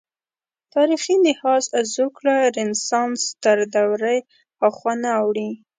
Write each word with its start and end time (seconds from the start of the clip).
تاریخي 0.75 1.15
لحاظ 1.25 1.63
زوکړه 1.95 2.35
رنسانس 2.57 3.21
تر 3.43 3.57
دورې 3.73 4.17
هاخوا 4.59 4.93
نه 5.03 5.09
اوړي. 5.19 5.49